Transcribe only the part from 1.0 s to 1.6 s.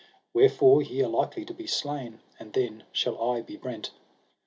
are likely to